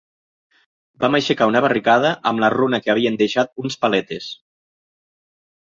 [1.03, 4.33] Vam aixecar una barricada amb la runa que havien deixat uns paletes